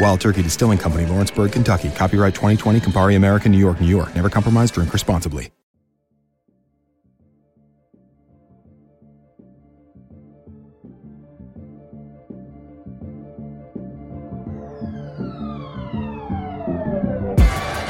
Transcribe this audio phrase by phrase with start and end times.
[0.00, 1.90] Wild Turkey Distilling Company, Lawrenceburg, Kentucky.
[1.90, 4.14] Copyright 2020, Campari American, New York, New York.
[4.14, 5.50] Never compromise, drink responsibly.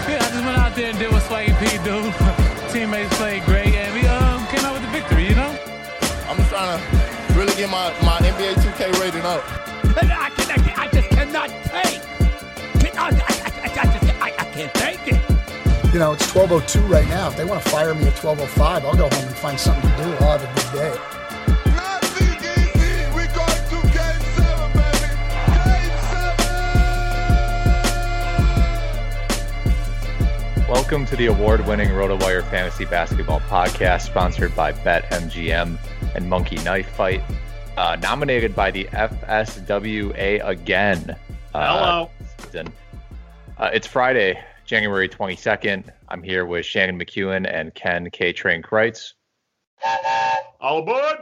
[0.09, 2.73] Yeah, I just went out there and did what Swaggy P do.
[2.73, 5.59] Teammates played great, and we um, came out with the victory, you know?
[6.27, 9.45] I'm just trying to really get my, my NBA 2K rating up.
[10.01, 10.68] I, can,
[11.31, 12.01] cannot take.
[12.97, 13.13] I, I, I,
[13.63, 15.21] I, just, I, I can't take it.
[15.93, 17.29] You know, it's 12.02 right now.
[17.29, 19.97] If they want to fire me at 12.05, I'll go home and find something to
[19.97, 20.05] do.
[20.25, 20.95] I'll have a good day.
[21.73, 25.09] Not CGC, going to game seven, baby.
[25.69, 25.93] Game
[30.57, 30.67] seven.
[30.67, 35.77] Welcome to the award winning RotoWire Fantasy Basketball Podcast, sponsored by BetMGM
[36.15, 37.23] and Monkey Knife Fight.
[37.79, 41.15] Uh, nominated by the FSWA again.
[41.55, 42.09] Uh,
[42.51, 42.65] Hello.
[43.57, 45.85] Uh, it's Friday, January 22nd.
[46.09, 48.33] I'm here with Shannon McEwen and Ken K.
[48.33, 49.15] Train Crites.
[50.61, 51.19] All aboard.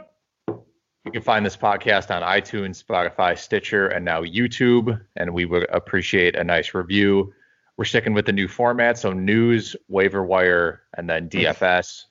[0.47, 4.99] You can find this podcast on iTunes, Spotify, Stitcher, and now YouTube.
[5.15, 7.31] And we would appreciate a nice review.
[7.77, 12.05] We're sticking with the new format, so news, waiver wire, and then DFS.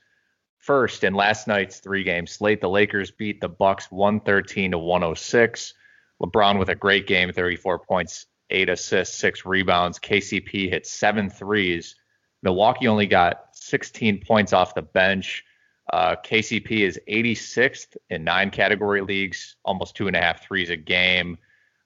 [0.67, 5.75] First, in last night's three-game slate, the Lakers beat the Bucks 113 to 106.
[6.21, 10.01] LeBron with a great game, 34 points, eight assists, six rebounds.
[10.01, 11.95] KCP hit seven threes.
[12.43, 15.45] Milwaukee only got 16 points off the bench.
[15.93, 20.77] Uh, KCP is 86th in nine category leagues, almost two and a half threes a
[20.77, 21.39] game.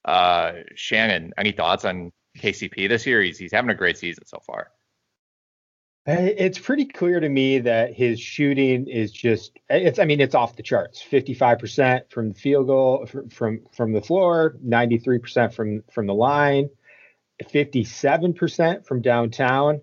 [0.07, 3.21] Uh, Shannon, any thoughts on KCP this year?
[3.21, 4.71] He's, he's having a great season so far.
[6.11, 10.21] Uh, it's pretty clear to me that his shooting is just uh, it's I mean
[10.21, 11.01] it's off the charts.
[11.01, 16.69] 55% from the field goal from from the floor, 93% from from the line,
[17.45, 19.83] 57% from downtown.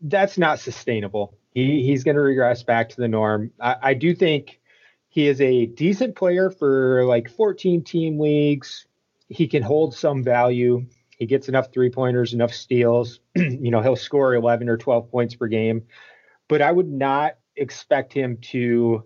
[0.00, 1.36] That's not sustainable.
[1.52, 3.52] He he's going to regress back to the norm.
[3.60, 4.60] I, I do think
[5.08, 8.86] he is a decent player for like 14 team leagues.
[9.28, 10.86] He can hold some value.
[11.24, 13.18] He gets enough three pointers, enough steals.
[13.34, 15.86] you know, he'll score 11 or 12 points per game.
[16.48, 19.04] But I would not expect him to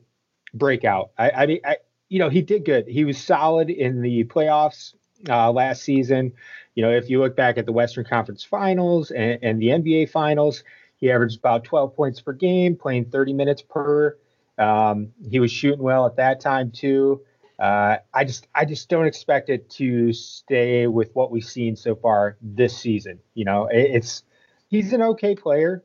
[0.52, 1.12] break out.
[1.16, 1.76] I, I mean, I,
[2.08, 2.88] you know, he did good.
[2.88, 4.94] He was solid in the playoffs
[5.28, 6.32] uh, last season.
[6.74, 10.10] You know, if you look back at the Western Conference Finals and, and the NBA
[10.10, 10.64] Finals,
[10.96, 14.18] he averaged about 12 points per game, playing 30 minutes per.
[14.58, 17.22] Um, he was shooting well at that time too.
[17.58, 21.96] Uh, I just I just don't expect it to stay with what we've seen so
[21.96, 23.18] far this season.
[23.34, 24.22] You know, it, it's
[24.68, 25.82] he's an okay player.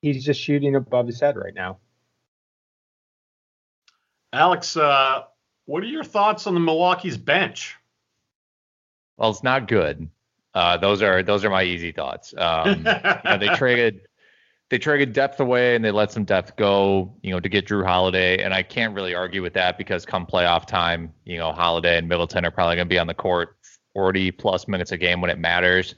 [0.00, 1.78] He's just shooting above his head right now.
[4.32, 5.24] Alex, uh,
[5.66, 7.76] what are your thoughts on the Milwaukee's bench?
[9.18, 10.08] Well, it's not good.
[10.54, 12.34] Uh, those are those are my easy thoughts.
[12.36, 14.00] Um, you know, they traded
[14.72, 17.84] they traded depth away and they let some depth go, you know, to get Jrue
[17.84, 18.42] Holiday.
[18.42, 22.08] And I can't really argue with that because come playoff time, you know, Holiday and
[22.08, 23.58] Middleton are probably going to be on the court
[23.92, 25.94] 40 plus minutes a game when it matters.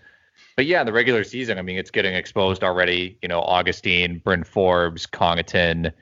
[0.56, 3.16] But yeah, in the regular season, I mean, it's getting exposed already.
[3.22, 5.92] You know, Augustin, Bryn Forbes, Connaughton,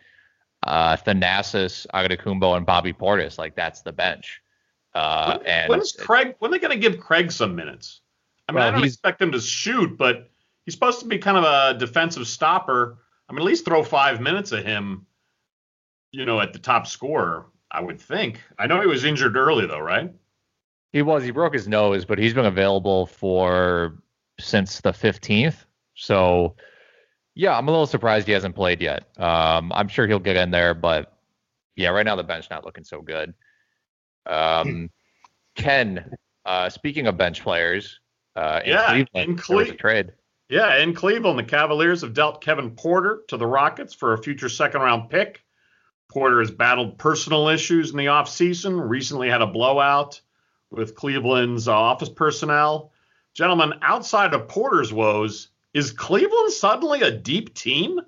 [0.66, 3.36] uh, Thanasis, Antetokounmpo, and Bobby Portis.
[3.36, 4.40] Like that's the bench.
[4.94, 6.36] Uh, when, and when is Craig?
[6.38, 8.00] When are they going to give Craig some minutes?
[8.48, 10.31] I mean, Well, I don't expect him to shoot, but
[10.64, 12.98] he's supposed to be kind of a defensive stopper.
[13.28, 15.06] I mean, at least throw five minutes at him.
[16.10, 18.40] You know, at the top scorer, I would think.
[18.58, 20.12] I know he was injured early though, right?
[20.92, 21.24] He was.
[21.24, 24.02] He broke his nose, but he's been available for
[24.38, 25.64] since the 15th.
[25.94, 26.54] So,
[27.34, 29.08] yeah, I'm a little surprised he hasn't played yet.
[29.18, 31.16] Um, I'm sure he'll get in there, but
[31.76, 33.32] yeah, right now the bench not looking so good.
[34.26, 34.90] Um,
[35.54, 38.00] Ken, uh, speaking of bench players,
[38.36, 40.12] uh, in Yeah, Cleveland, in there was a trade.
[40.52, 44.50] Yeah, in Cleveland, the Cavaliers have dealt Kevin Porter to the Rockets for a future
[44.50, 45.42] second round pick.
[46.10, 50.20] Porter has battled personal issues in the offseason, recently had a blowout
[50.70, 52.92] with Cleveland's uh, office personnel.
[53.32, 57.98] Gentlemen, outside of Porter's woes, is Cleveland suddenly a deep team?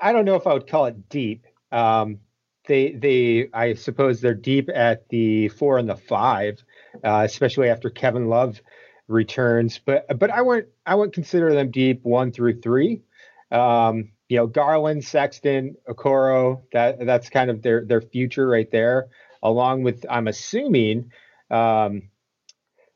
[0.00, 1.44] I don't know if I would call it deep.
[1.70, 2.20] Um,
[2.66, 6.64] they they I suppose they're deep at the four and the five,
[7.04, 8.62] uh, especially after Kevin Love
[9.08, 9.78] returns.
[9.84, 13.02] But but I wouldn't I wouldn't consider them deep one through three.
[13.50, 19.08] Um, you know, Garland, Sexton, Okoro, that that's kind of their their future right there,
[19.42, 21.10] along with I'm assuming
[21.50, 22.08] um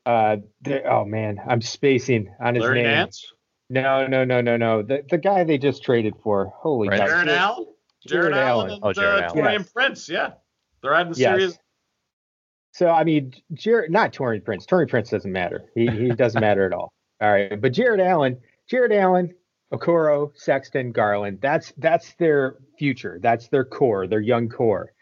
[0.05, 0.37] uh
[0.85, 2.91] oh man, I'm spacing on his Larry name.
[2.91, 3.33] Nance?
[3.69, 4.81] No, no, no, no, no.
[4.81, 6.51] The the guy they just traded for.
[6.57, 6.99] Holy Right.
[6.99, 7.05] cow.
[7.07, 7.65] Jarrett Allen?
[8.07, 8.71] Jarrett Allen Allen.
[8.71, 9.37] and Oh, Jarrett uh, Allen.
[9.37, 9.69] Taurean Yes.
[9.71, 10.31] Prince, yeah.
[10.81, 11.17] They're adding Yes.
[11.17, 11.59] serious.
[12.71, 14.65] So I mean, Jarrett, not Taurean Prince.
[14.65, 15.63] Taurean Prince doesn't matter.
[15.75, 16.93] He he doesn't matter at all.
[17.21, 18.37] All right, but Jarrett Allen,
[18.69, 19.33] Jarrett Allen,
[19.73, 21.39] Okoro, Sexton, Garland.
[21.41, 23.19] That's that's their future.
[23.21, 24.07] That's their core.
[24.07, 24.93] Their young core.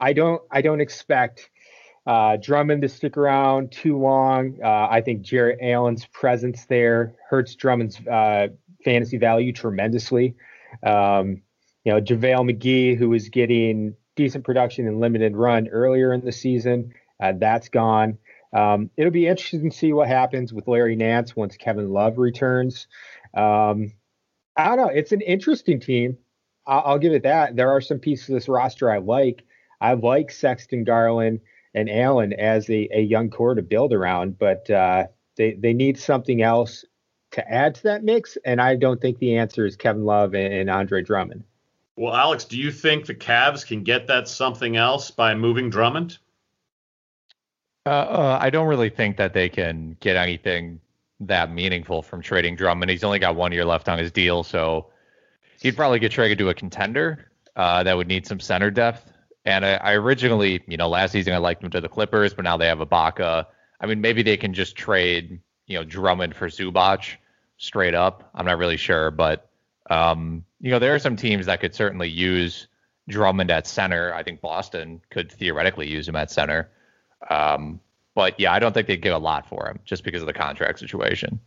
[0.00, 1.50] I don't I don't expect
[2.06, 4.58] uh, Drummond to stick around too long.
[4.62, 8.48] Uh, I think Jarrett Allen's presence there hurts Drummond's uh,
[8.84, 10.34] fantasy value tremendously.
[10.82, 11.42] Um,
[11.84, 16.32] you know, JaVale McGee, who was getting decent production and limited run earlier in the
[16.32, 18.18] season, uh, that's gone.
[18.52, 22.86] Um, it'll be interesting to see what happens with Larry Nance once Kevin Love returns.
[23.34, 23.92] Um,
[24.56, 24.88] I don't know.
[24.88, 26.16] It's an interesting team.
[26.66, 27.56] I'll, I'll give it that.
[27.56, 29.44] There are some pieces of this roster I like.
[29.80, 31.40] I like Sexton, Garland,
[31.74, 35.04] and Allen as a, a young core to build around, but uh,
[35.36, 36.84] they they need something else
[37.32, 38.38] to add to that mix.
[38.44, 41.44] And I don't think the answer is Kevin Love and, and Andre Drummond.
[41.96, 46.18] Well, Alex, do you think the Cavs can get that something else by moving Drummond?
[47.86, 50.80] Uh, uh, I don't really think that they can get anything
[51.20, 52.90] that meaningful from trading Drummond.
[52.90, 54.88] He's only got one year left on his deal, so
[55.60, 59.12] he'd probably get traded to a contender uh, that would need some center depth.
[59.44, 62.42] And I, I originally, you know, last season I liked him to the Clippers, but
[62.42, 63.46] now they have Ibaka.
[63.80, 67.14] I mean, maybe they can just trade, you know, Drummond for Zubac
[67.56, 68.28] straight up.
[68.34, 69.48] I'm not really sure, but
[69.88, 72.66] um, you know, there are some teams that could certainly use
[73.08, 74.12] Drummond at center.
[74.12, 76.68] I think Boston could theoretically use him at center.
[77.30, 77.80] Um,
[78.14, 80.32] but yeah, I don't think they'd give a lot for him just because of the
[80.32, 81.38] contract situation.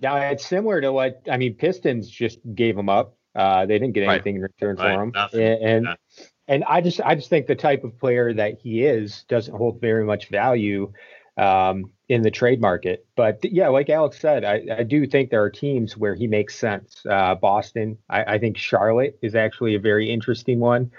[0.00, 1.54] Now it's similar to what I mean.
[1.54, 3.16] Pistons just gave him up.
[3.34, 4.14] Uh, they didn't get Right.
[4.14, 5.40] anything in return Right, for him, nothing.
[5.42, 6.24] and and, Yeah.
[6.48, 9.80] and I just I just think the type of player that he is doesn't hold
[9.80, 10.92] very much value
[11.38, 13.06] um, in the trade market.
[13.14, 16.56] But yeah, like Alex said, I, I do think there are teams where he makes
[16.58, 17.04] sense.
[17.08, 20.90] Uh, Boston, I, I think Charlotte is actually a very interesting one,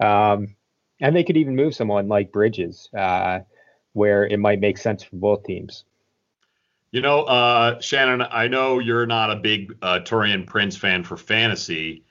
[0.00, 0.56] um,
[1.00, 3.40] and they could even move someone like Bridges, uh,
[3.94, 5.84] where it might make sense for both teams.
[6.90, 11.16] You know, uh, Shannon, I know you're not a big uh, Taurean Prince fan for
[11.16, 12.04] fantasy,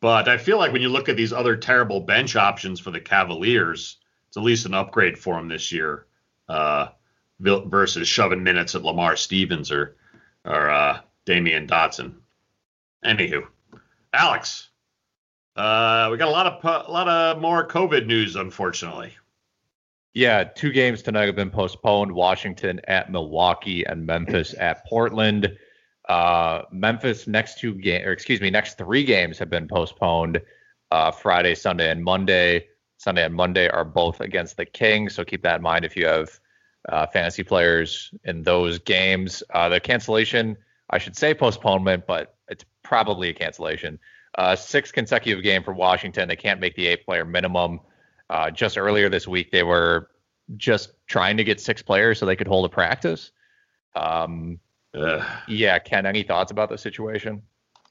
[0.00, 3.00] but I feel like when you look at these other terrible bench options for the
[3.00, 6.06] Cavaliers, it's at least an upgrade for them this year
[6.48, 6.88] uh,
[7.38, 9.96] versus shoving minutes at Lamar Stevens or
[10.44, 12.14] or uh, Damyean Dotson.
[13.04, 13.46] Anywho,
[14.12, 14.70] Alex,
[15.56, 19.12] uh, we got a lot of a lot of more COVID news, unfortunately.
[20.16, 22.10] Yeah, two games tonight have been postponed.
[22.10, 25.54] Washington at Milwaukee and Memphis at Portland.
[26.08, 30.40] Uh, Memphis next two game or excuse me, next three games have been postponed.
[30.90, 32.66] Uh, Friday, Sunday, and Monday.
[32.96, 35.14] Sunday and Monday are both against the Kings.
[35.14, 36.40] So keep that in mind if you have
[36.88, 39.42] uh, fantasy players in those games.
[39.52, 40.56] Uh, the cancellation,
[40.88, 43.98] I should say postponement, but it's probably a cancellation.
[44.38, 46.26] Uh, sixth consecutive game for Washington.
[46.26, 47.80] They can't make the eight player minimum.
[48.28, 50.10] Uh, just earlier this week, they were
[50.56, 53.30] just trying to get six players so they could hold a practice.
[53.94, 54.58] Um,
[55.48, 57.42] yeah, Ken, any thoughts about the situation?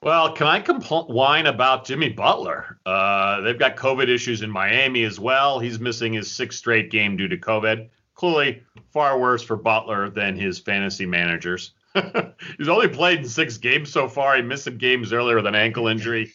[0.01, 2.79] Well, can I compl- whine about Jimmy Butler?
[2.85, 5.59] Uh, they've got COVID issues in Miami as well.
[5.59, 7.89] He's missing his sixth straight game due to COVID.
[8.13, 11.71] Clearly, far worse for Butler than his fantasy managers.
[12.57, 14.35] He's only played in six games so far.
[14.35, 16.33] He missed some games earlier with an ankle injury.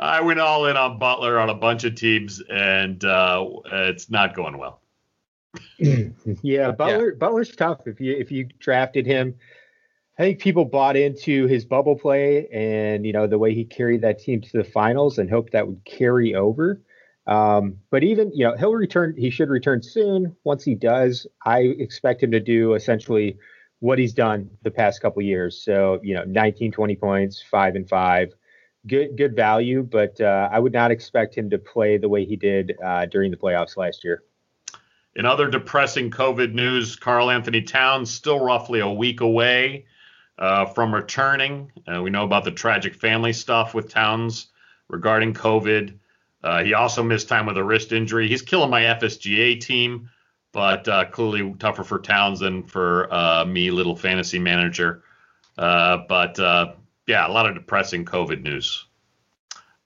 [0.00, 4.34] I went all in on Butler on a bunch of teams, and uh, it's not
[4.34, 4.80] going well.
[6.42, 7.86] yeah, Butler Butler's tough.
[7.86, 9.34] If you if you drafted him,
[10.18, 14.00] I think people bought into his bubble play and you know the way he carried
[14.00, 16.80] that team to the finals and hoped that would carry over.
[17.26, 19.14] Um, but even you know he'll return.
[19.18, 20.34] He should return soon.
[20.44, 23.36] Once he does, I expect him to do essentially
[23.80, 25.62] what he's done the past couple years.
[25.62, 28.32] So you know 19, 20 points, five and five.
[28.86, 32.36] Good good value, but uh, I would not expect him to play the way he
[32.36, 34.22] did uh, during the playoffs last year.
[35.16, 39.84] In other depressing COVID news, Karl Anthony Towns still roughly a week away
[40.38, 41.70] uh, from returning.
[41.86, 44.46] Uh, we know about the tragic family stuff with Towns
[44.88, 45.98] regarding COVID.
[46.42, 48.28] Uh, he also missed time with a wrist injury.
[48.28, 50.08] He's killing my FSGA team,
[50.52, 55.02] but uh, clearly tougher for Towns than for me, little fantasy manager.
[55.56, 56.38] But
[57.10, 58.86] yeah, a lot of depressing COVID news.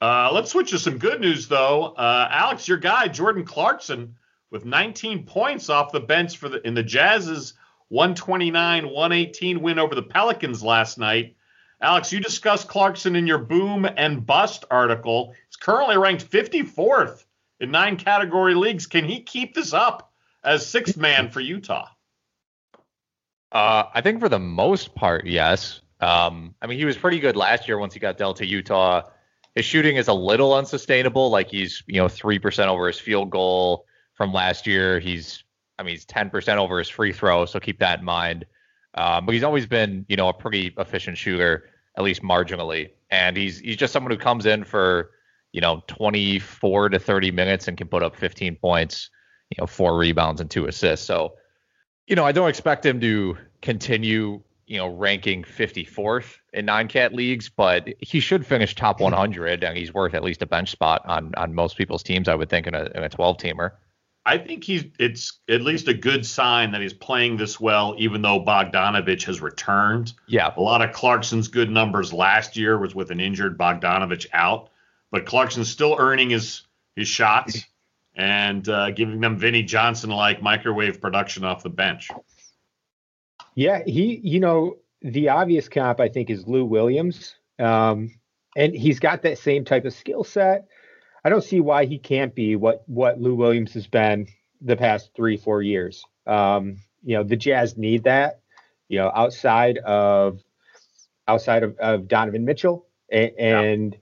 [0.02, 1.95] let's switch to some good news, though.
[1.97, 4.14] Alex, your guy, Jordan Clarkson
[4.50, 7.54] with 19 points off the bench for the in the Jazz's
[7.90, 11.35] 129-118 win over the Pelicans last night.
[11.81, 15.35] Alex, you discussed Clarkson in your boom and bust article.
[15.49, 17.25] He's currently ranked 54th
[17.59, 18.87] in nine category leagues.
[18.87, 20.12] Can he keep this up
[20.43, 21.88] as sixth man for Utah?
[23.50, 25.81] Uh, I think for the most part, yes.
[26.01, 29.03] Um, I mean, he was pretty good last year once he got dealt to Utah.
[29.55, 31.31] His shooting is a little unsustainable.
[31.31, 34.99] Like he's, you know, three percent over his field goal from last year.
[34.99, 35.45] He's,
[35.79, 38.45] I mean, he's 10% over his free throw, so keep that in mind.
[38.95, 42.91] Um, but he's always been, you know, a pretty efficient shooter, at least marginally.
[43.11, 45.11] And he's he's just someone who comes in for,
[45.53, 49.11] you know, 24 to 30 minutes and can put up 15 points,
[49.51, 51.07] you know, four rebounds and two assists.
[51.07, 51.35] So,
[52.07, 57.49] you know, I don't expect him to continue, you know, ranking 54th in non-cat leagues,
[57.49, 61.35] but he should finish top 100, and he's worth at least a bench spot on
[61.37, 63.73] on most people's teams, I would think, in a in a 12 teamer.
[64.26, 68.23] I think he's it's at least a good sign that he's playing this well, even
[68.23, 70.14] though Bogdanovic has returned.
[70.26, 70.52] Yeah.
[70.56, 74.71] A lot of Clarkson's good numbers last year was with an injured Bogdanovic out,
[75.11, 76.62] but Clarkson's still earning his
[76.97, 77.64] his shots
[78.16, 82.09] and uh, giving them Vinnie Johnson like microwave production off the bench.
[83.55, 88.11] Yeah, he you know the obvious comp I think is Lou Williams, um,
[88.57, 90.67] and he's got that same type of skill set
[91.25, 94.29] I don't see why he can't be what what Lou Williams has been
[94.61, 96.05] the past three four years.
[96.27, 98.41] Um, you know, the Jazz need that.
[98.89, 100.41] You know, outside of
[101.27, 103.99] outside of, of Donovan Mitchell and, and yeah.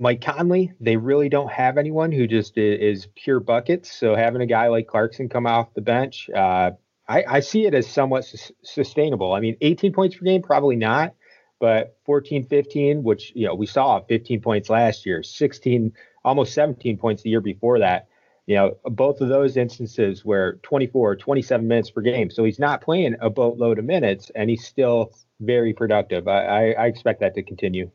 [0.00, 3.92] Mike Conley, they really don't have anyone who just is, is, pure buckets.
[3.92, 6.72] So having a guy like Clarkson come off the bench, uh,
[7.08, 9.32] I, I, see it as somewhat su- sustainable.
[9.32, 11.14] I mean, 18 points per game, probably not,
[11.58, 15.92] but 14, 15, which you know we saw 15 points last year, 16
[16.24, 18.08] almost 17 points the year before that.
[18.46, 22.30] You know, both of those instances where 24, 27 minutes per game.
[22.30, 26.26] So he's not playing a boatload of minutes and he's still very productive.
[26.28, 27.90] I, I, I expect that to continue.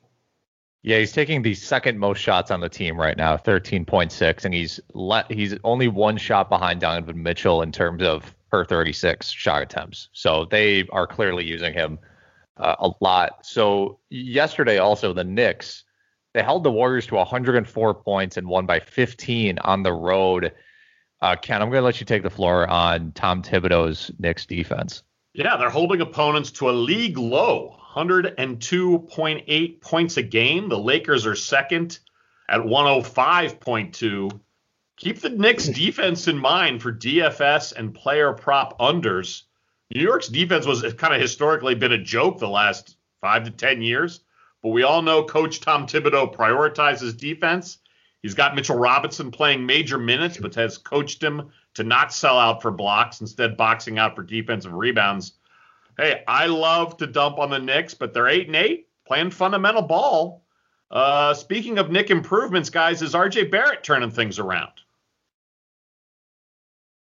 [0.84, 4.82] Yeah, he's taking the second most shots on the team right now, 13.6, and he's
[4.94, 10.10] let he's only one shot behind Donovan Mitchell in terms of per 36 shot attempts.
[10.14, 11.98] So they are clearly using him
[12.58, 13.44] uh, a lot.
[13.44, 15.86] So yesterday also the Knicks
[16.36, 20.52] they held the Warriors to 104 points and won by 15 on the road.
[21.20, 25.02] Uh, Ken, I'm going to let you take the floor on Tom Thibodeau's Knicks defense.
[25.34, 30.70] Yeah, they're holding opponents to a league low 102.8 points a game.
[30.70, 31.98] The Lakers are second
[32.50, 34.40] at 105.2.
[34.98, 39.44] Keep the Knicks defense in mind for DFS and player prop unders.
[39.94, 43.82] New York's defense was kind of historically been a joke the last five to 10
[43.82, 44.22] years.
[44.62, 47.80] But we all know Coach Tom Thibodeau prioritizes defense.
[48.22, 52.62] He's got Mitchell Robinson playing major minutes, but has coached him to not sell out
[52.62, 55.34] for blocks, instead boxing out for defensive rebounds.
[55.98, 59.82] Hey, I love to dump on the Knicks, but they're eight and eight, playing fundamental
[59.82, 60.44] ball.
[60.90, 64.72] Uh, speaking of Knick improvements, guys, is RJ Barrett turning things around?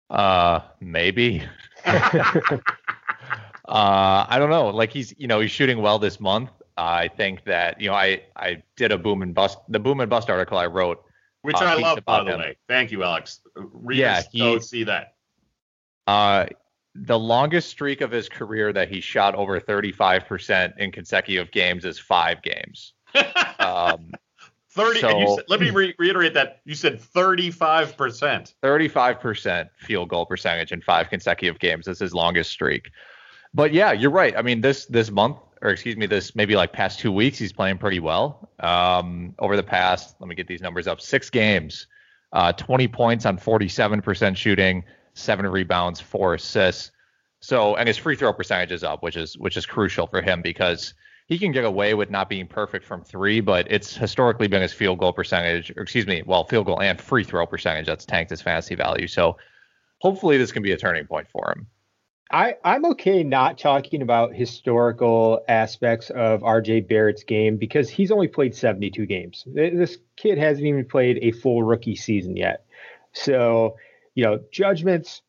[0.10, 1.44] Uh, maybe.
[1.86, 2.60] uh,
[3.68, 4.68] I don't know.
[4.70, 6.52] Like he's, you know, he's shooting well this month.
[6.78, 10.10] I think that, you know, I I did a boom and bust the boom and
[10.10, 11.04] bust article I wrote,
[11.42, 12.40] Which uh, I love, by the him.
[12.40, 12.58] way.
[12.68, 13.40] Thank you, Alex.
[13.56, 15.16] Readers Yeah, he- don't see that.
[16.08, 16.48] Uh,
[16.94, 22.00] the longest streak of his career that he shot over 35% in consecutive games is
[22.00, 22.94] five games.
[23.60, 24.12] um,
[24.76, 25.02] 30.
[25.08, 26.62] and you So- said, let me re- reiterate that.
[26.66, 28.54] You said 35%.
[28.64, 31.86] 35% field goal percentage in five consecutive games.
[31.86, 32.92] That's his longest streak.
[33.54, 34.36] But yeah, you're right.
[34.38, 37.54] I mean, this this month, or excuse me, this maybe like past two weeks, he's
[37.54, 38.50] playing pretty well.
[38.60, 41.00] Um, over the past, let me get these numbers up.
[41.00, 41.88] Six games,
[42.34, 46.92] uh, 20 points on 47% shooting, seven rebounds, four assists.
[47.40, 50.42] So, and his free throw percentage is up, which is which is crucial for him
[50.42, 50.94] because
[51.28, 54.74] he can get away with not being perfect from three, but it's historically been his
[54.74, 58.30] field goal percentage, or excuse me, well, field goal and free throw percentage that's tanked
[58.30, 59.08] his fantasy value.
[59.08, 59.38] So,
[60.00, 61.68] hopefully, this can be a turning point for him.
[62.32, 68.28] I, I'm okay not talking about historical aspects of RJ Barrett's game because he's only
[68.28, 69.44] played 72 games.
[69.48, 72.66] This kid hasn't even played a full rookie season yet.
[73.14, 73.78] So,
[74.16, 75.22] you know, judgments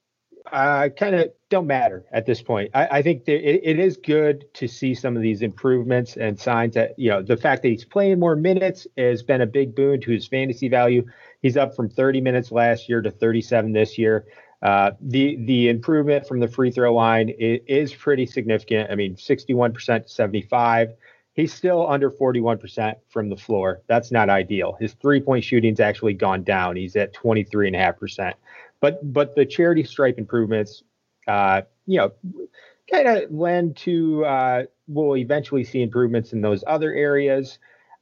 [0.50, 2.70] uh, kind of don't matter at this point.
[2.74, 6.38] I, I think that it, it is good to see some of these improvements and
[6.38, 9.74] signs that, you know, the fact that he's playing more minutes has been a big
[9.74, 11.06] boon to his fantasy value.
[11.42, 14.26] He's up from 30 minutes last year to 37 this year.
[14.62, 18.90] Uh, the the improvement from the free throw line is, is pretty significant.
[18.90, 19.74] I mean, 61%
[20.04, 20.94] to 75.
[21.34, 23.82] He's still under 41% from the floor.
[23.88, 24.74] That's not ideal.
[24.80, 26.76] His three point shooting's actually gone down.
[26.76, 28.32] He's at 23.5%.
[28.80, 30.82] But but the charity stripe improvements,
[31.26, 32.12] uh, you know,
[32.90, 37.58] kind of lend to uh, we'll eventually see improvements in those other areas.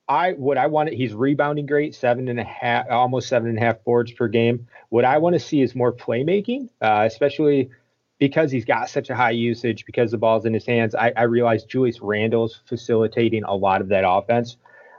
[0.09, 3.61] I what I want he's rebounding great, seven and a half, almost seven and a
[3.61, 4.67] half boards per game.
[4.91, 7.71] What I want to see is more playmaking, uh, especially
[8.19, 10.95] because he's got such a high usage, because the ball's in his hands.
[10.95, 14.59] I, I realize Julius Randle's facilitating a lot of that offense,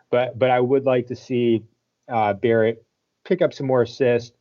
[0.10, 1.64] but but I would like to see
[2.10, 2.84] uh, Barrett
[3.26, 4.36] pick up some more assists.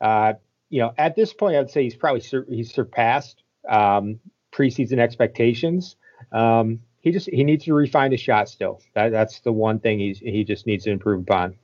[0.00, 0.34] Uh,
[0.72, 4.18] you know, at this point, I'd say he's probably sur- he's surpassed um,
[4.52, 5.96] preseason expectations.
[6.32, 8.80] Um, he just he needs to refine his shot still.
[8.94, 11.56] That, that's the one thing he's he just needs to improve upon.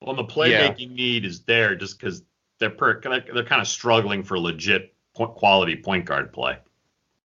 [0.00, 2.22] Well, the playmaking need is there just because
[2.60, 6.58] they're per, they're kind of struggling for legit point, quality point guard play.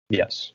[0.10, 0.52] Yes.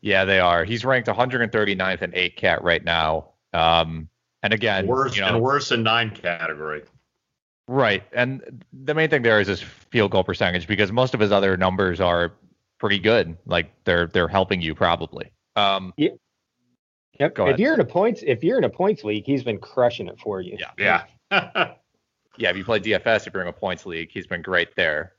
[0.00, 0.64] Yeah, they are.
[0.64, 3.32] He's ranked 139th in eight cat right now.
[3.52, 4.08] Um,
[4.42, 6.84] and again, Worse you know, and worse in nine category.
[7.70, 8.02] Right.
[8.12, 11.56] And the main thing there is his field goal percentage because most of his other
[11.56, 12.32] numbers are
[12.80, 13.36] pretty good.
[13.46, 15.30] Like they're they're helping you probably.
[15.54, 17.34] Um Yep.
[17.34, 20.08] Go if you're in a points if you're in a points league, he's been crushing
[20.08, 20.56] it for you.
[20.58, 21.04] Yeah.
[21.30, 21.30] Yeah.
[22.38, 25.12] yeah, if you play DFS, if you're in a points league, he's been great there.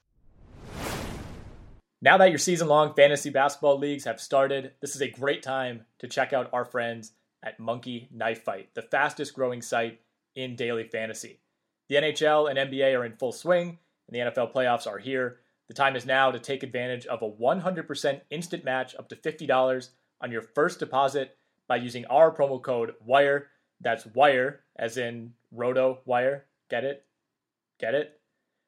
[2.01, 5.85] Now that your season long fantasy basketball leagues have started, this is a great time
[5.99, 10.01] to check out our friends at Monkey Knife Fight, the fastest growing site
[10.35, 11.39] in daily fantasy.
[11.91, 13.77] The NHL and NBA are in full swing,
[14.07, 15.39] and the NFL playoffs are here.
[15.67, 19.89] The time is now to take advantage of a 100% instant match up to $50
[20.21, 21.35] on your first deposit
[21.67, 23.47] by using our promo code WIRE.
[23.81, 26.45] That's WIRE, as in Roto Wire.
[26.69, 27.03] Get it?
[27.77, 28.21] Get it?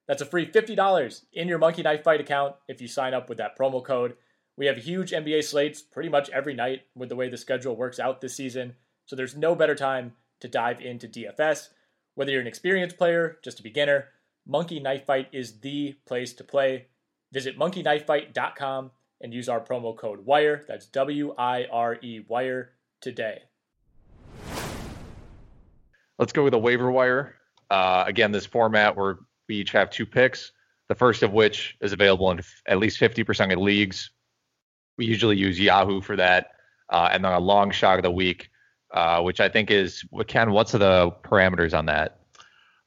[0.06, 3.38] That's a free $50 in your Monkey Knife Fight account if you sign up with
[3.38, 4.18] that promo code.
[4.58, 8.02] We have huge NBA slates pretty much every night with the way the schedule works
[8.02, 11.70] out this season, so there's no better time to dive into DFS.
[12.16, 14.10] Whether you're an experienced player, just a beginner,
[14.46, 16.88] Monkey Knife Fight is the place to play.
[17.32, 23.44] Visit monkeyknifefight.com and use our promo code WIRE, that's W I R E WIRE, today.
[26.20, 27.36] Let's go with a waiver wire.
[27.72, 29.18] Uh, again, this format where
[29.50, 30.52] we each have two picks,
[30.90, 34.12] the first of which is available in f- at least 50% of leagues.
[34.98, 36.52] We usually use Yahoo for that.
[36.90, 38.52] Uh, and then a long shot of the week,
[38.94, 42.20] uh, which I think is, Ken, what's the parameters on that?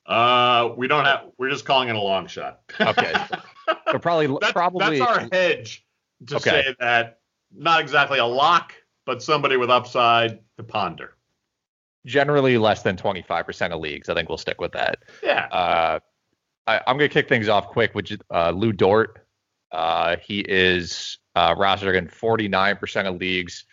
[0.07, 1.25] Uh, we don't have.
[1.37, 2.61] We're just calling it a long shot.
[2.81, 3.13] Okay.
[3.91, 5.85] so probably, That's, probably, that's our hedge
[6.29, 6.51] to Okay.
[6.51, 7.19] say that
[7.53, 8.73] not exactly a lock,
[9.05, 11.15] but somebody with upside to ponder.
[12.05, 14.09] generally less than 25% of leagues.
[14.09, 15.01] I think we'll stick with that.
[15.25, 15.47] Yeah.
[15.47, 15.99] Uh,
[16.69, 19.27] I, I'm going to kick things off quick with uh, Lu Dort.
[19.73, 23.65] Uh, he is uh, rostered in 49% of leagues.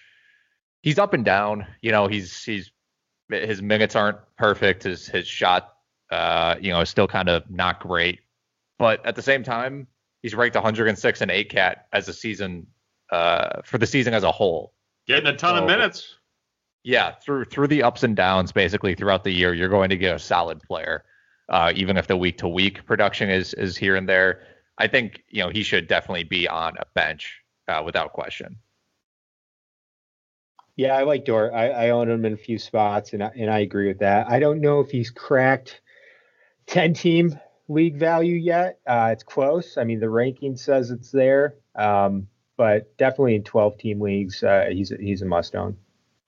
[0.84, 1.66] He's up and down.
[1.82, 2.72] You know, he's he's
[3.30, 4.84] his minutes aren't perfect.
[4.84, 5.74] His his shot,
[6.12, 8.20] uh, you know, is still kind of not great.
[8.78, 9.88] But at the same time,
[10.22, 12.68] he's ranked 106 in 8 cat as a season
[13.12, 14.74] uh, for the season as a whole.
[15.08, 16.16] Getting a ton So- of minutes.
[16.86, 20.14] Yeah, through through the ups and downs, basically throughout the year, you're going to get
[20.14, 21.06] a solid player,
[21.48, 24.42] uh, even if the week to week production is is here and there.
[24.80, 28.58] I think you know he should definitely be on a bench uh, without question.
[30.76, 31.54] Yeah, I like Dort.
[31.54, 34.28] I, I own him in a few spots, and I, and I agree with that.
[34.28, 35.82] I don't know if he's cracked
[36.66, 38.80] ten team league value yet.
[38.88, 39.78] Uh, it's close.
[39.78, 44.70] I mean, the ranking says it's there, um, but definitely in twelve team leagues, uh,
[44.72, 45.78] he's he's a must own.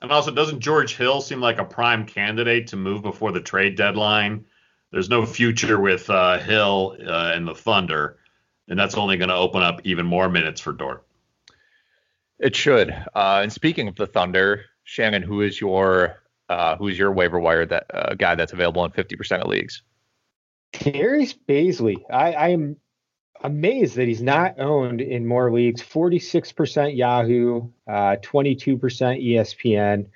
[0.01, 3.75] And also, doesn't George Hill seem like a prime candidate to move before the trade
[3.75, 4.45] deadline?
[4.91, 8.19] There's no future with uh, Hill uh, and the Thunder,
[8.67, 11.03] and that's only going to open up even more minutes for Dort.
[12.39, 12.91] It should.
[12.91, 17.39] Uh, and speaking of the Thunder, Shannon, who is your uh, who is your waiver
[17.39, 19.81] wire that uh, guy that's available in 50% of leagues?
[20.73, 21.95] Darius Bazley.
[22.11, 22.77] I, I am
[23.43, 25.81] amazed that he's not owned in more leagues.
[25.81, 30.07] 46% Yahoo, uh, 22% ESPN.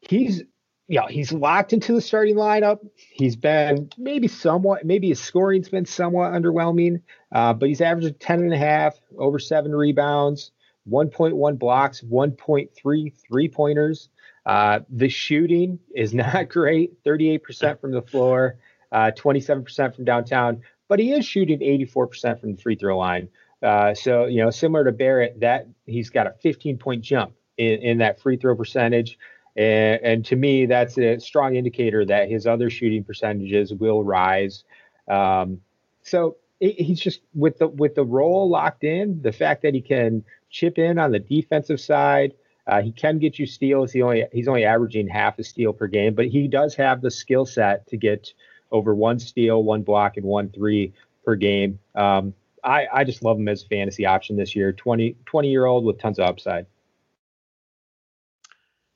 [0.00, 0.42] He's
[0.88, 2.78] yeah, he's locked into the starting lineup.
[2.94, 8.40] He's been maybe somewhat, maybe his scoring's been somewhat underwhelming, uh, but he's averaging 10
[8.42, 10.52] and a half, over seven rebounds,
[10.90, 14.08] 1.1 blocks, 1.3 three pointers.
[14.44, 18.58] Uh, the shooting is not great 38% from the floor,
[18.92, 23.28] uh, 27% from downtown, but he is shooting 84% from the free throw line.
[23.62, 27.80] Uh, so, you know, similar to Barrett, that he's got a 15 point jump in,
[27.82, 29.18] in that free throw percentage.
[29.56, 34.64] And, and, to me, that's a strong indicator that his other shooting percentages will rise.
[35.08, 35.62] Um,
[36.02, 40.24] so he's just with the with the role locked in, the fact that he can
[40.50, 42.34] chip in on the defensive side,
[42.66, 43.92] uh, he can get you steals.
[43.92, 47.10] He only he's only averaging half a steal per game, but he does have the
[47.10, 48.32] skill set to get
[48.70, 50.92] over one steal, one block, and one three
[51.24, 51.78] per game.
[51.94, 52.34] Um,
[52.66, 54.72] I, I just love him as a fantasy option this year.
[54.72, 56.66] 20, 20 year old with tons of upside.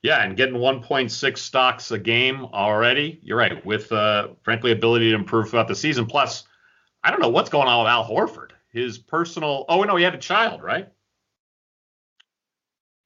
[0.03, 3.19] Yeah, and getting 1.6 stocks a game already.
[3.21, 3.63] You're right.
[3.65, 6.07] With uh, frankly ability to improve throughout the season.
[6.07, 6.43] Plus,
[7.03, 8.51] I don't know what's going on with Al Horford.
[8.71, 9.65] His personal.
[9.67, 10.87] Oh no, he had a child, right?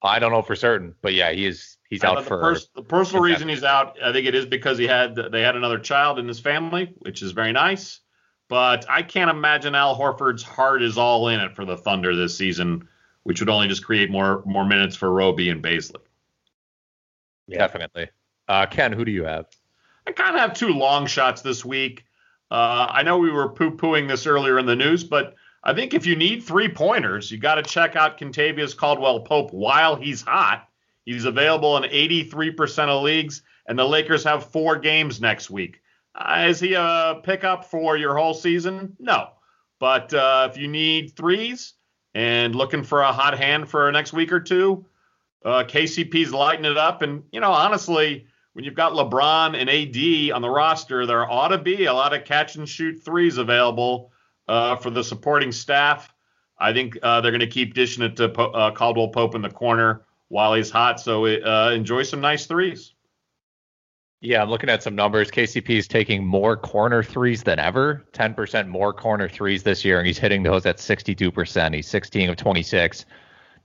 [0.03, 1.77] I don't know for certain, but yeah, he is.
[1.89, 3.97] He's out the for pers- the personal reason he's out.
[4.03, 7.21] I think it is because he had they had another child in his family, which
[7.21, 8.01] is very nice.
[8.47, 12.38] But I can't imagine Al Horford's heart is all in it for the Thunder this
[12.38, 12.88] season,
[13.23, 16.01] which would only just create more more minutes for Roby and Bazley.
[17.47, 17.60] Yeah.
[17.60, 18.10] Definitely.
[18.47, 19.47] Uh, Ken, who do you have?
[20.08, 22.04] I kind of have two long shots this week.
[22.51, 25.93] Uh, I know we were poo pooing this earlier in the news, but I think
[25.93, 30.21] if you need three pointers, you got to check out Kentavious Caldwell Pope while he's
[30.21, 30.67] hot.
[31.05, 35.81] He's available in 83% of leagues, and the Lakers have four games next week.
[36.13, 38.95] Uh, is he a pickup for your whole season?
[38.99, 39.29] No.
[39.79, 41.73] But uh, if you need threes
[42.13, 44.86] and looking for a hot hand for next week or two,
[45.43, 47.01] uh, KCP's lighting it up.
[47.01, 51.49] And, you know, honestly, when you've got LeBron and AD on the roster, there ought
[51.49, 54.13] to be a lot of catch and shoot threes available
[54.47, 56.13] uh, for the supporting staff.
[56.57, 59.41] I think uh, they're going to keep dishing it to po- uh, Caldwell Pope in
[59.41, 61.01] the corner while he's hot.
[61.01, 62.93] So uh, enjoy some nice threes.
[64.21, 65.29] Yeah, I'm looking at some numbers.
[65.29, 70.07] KCP is taking more corner threes than ever, 10% more corner threes this year, and
[70.07, 71.75] he's hitting those at 62%.
[71.75, 73.05] He's 16 of 26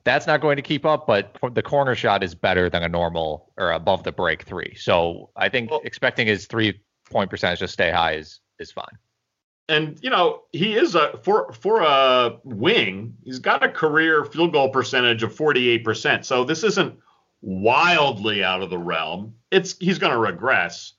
[0.04, 3.52] that's not going to keep up, but the corner shot is better than a normal
[3.56, 4.74] or above the break three.
[4.76, 8.98] So I think well, expecting his three point percentage to stay high is is fine.
[9.68, 13.16] And you know he is a for for a wing.
[13.24, 16.26] He's got a career field goal percentage of 48 percent.
[16.26, 16.98] So this isn't
[17.42, 19.34] wildly out of the realm.
[19.50, 20.94] It's he's going to regress,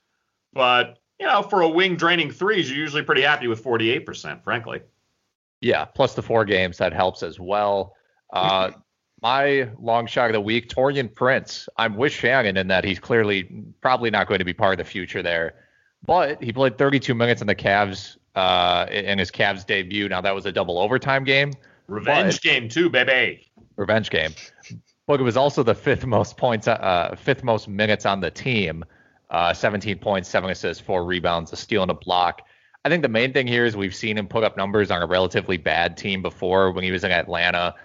[0.54, 4.44] but you know for a wing draining threes, you're usually pretty happy with 48 percent,
[4.44, 4.82] frankly.
[5.60, 7.96] Yeah, plus the four games that helps as well.
[8.32, 8.72] Uh,
[9.22, 11.70] my long shot of the week, Taurean Prince.
[11.78, 13.44] I'm with Shannon in that he's clearly
[13.82, 15.54] probably not going to be part of the future there.
[16.06, 20.10] But he played 32 minutes in the Cavs uh, in his Cavs debut.
[20.10, 21.54] Now that was a double overtime game.
[21.88, 23.48] Revenge but, game too, baby.
[23.76, 24.34] Revenge game.
[25.06, 28.84] But it was also the fifth most points, uh, fifth most minutes on the team.
[29.30, 32.42] Uh, 17 points, seven assists, four rebounds, a steal and a block.
[32.84, 35.06] I think the main thing here is we've seen him put up numbers on a
[35.06, 37.76] relatively bad team before when he was in Atlanta.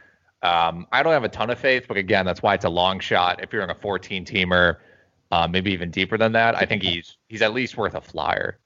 [0.47, 3.01] Um, I don't have a ton of faith, but again, that's why it's a long
[3.01, 3.43] shot.
[3.43, 4.77] If you're in a 14 teamer,
[5.33, 8.59] uh, maybe even deeper than that, I think he's he's at least worth a flyer.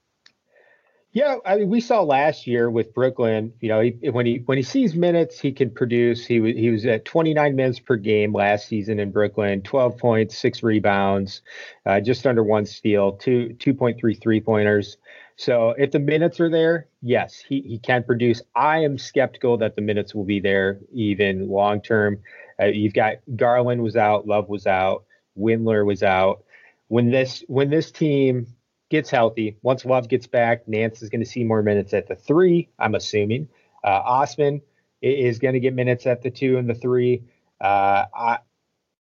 [1.13, 3.51] Yeah, I mean, we saw last year with Brooklyn.
[3.59, 6.25] You know, he, when he when he sees minutes, he can produce.
[6.25, 10.37] He was he was at 29 minutes per game last season in Brooklyn, 12 points,
[10.37, 11.41] six rebounds,
[11.85, 14.97] uh, just under one steal, two 2.3 three pointers.
[15.35, 18.41] So if the minutes are there, yes, he, he can produce.
[18.55, 22.19] I am skeptical that the minutes will be there even long term.
[22.61, 25.05] Uh, you've got Garland was out, Love was out,
[25.37, 26.43] Windler was out.
[26.87, 28.47] When this when this team
[28.89, 32.15] gets healthy, once Love gets back, Nance is going to see more minutes at the
[32.15, 32.69] three.
[32.77, 33.47] I'm assuming.
[33.83, 34.61] Uh, Osman
[35.01, 37.23] is going to get minutes at the two and the three.
[37.59, 38.39] Uh, I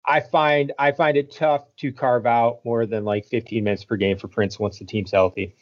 [0.06, 3.96] I find I find it tough to carve out more than like 15 minutes per
[3.96, 5.54] game for Prince once the team's healthy.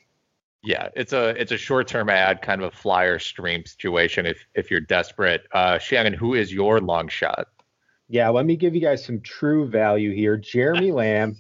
[0.62, 4.46] Yeah, it's a it's a short term ad, kind of a flyer stream situation if
[4.54, 5.42] if you're desperate.
[5.52, 7.48] Uh, Shannon, who is your long shot?
[8.08, 10.36] Yeah, let me give you guys some true value here.
[10.36, 11.36] Jeremy Lamb.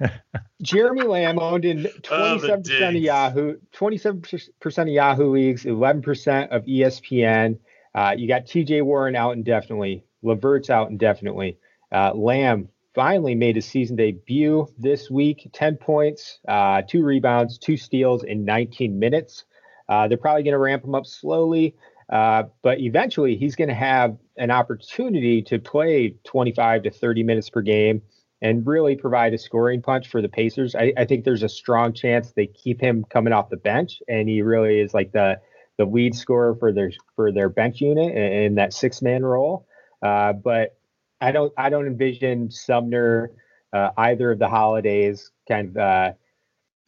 [0.62, 7.58] Jeremy Lamb owned in 27% of Yahoo, 27% of Yahoo leagues, 11% of ESPN.
[7.94, 10.04] Uh, you got TJ Warren out indefinitely.
[10.22, 11.58] LeVert's out indefinitely.
[11.92, 17.76] Uh, Lamb finally made his season debut this week 10 points, uh, two rebounds, two
[17.76, 19.44] steals in 19 minutes.
[19.88, 21.74] Uh, they're probably going to ramp him up slowly,
[22.12, 27.50] uh, but eventually he's going to have an opportunity to play 25 to 30 minutes
[27.50, 28.02] per game
[28.42, 30.74] and really provide a scoring punch for the Pacers.
[30.74, 34.28] I, I think there's a strong chance they keep him coming off the bench, and
[34.28, 35.40] he really is like the
[35.76, 39.66] the lead scorer for their for their bench unit in, in that six man role.
[40.02, 40.76] Uh, but
[41.20, 43.30] I don't I don't envision Sumner
[43.72, 46.12] uh, either of the holidays kind of uh,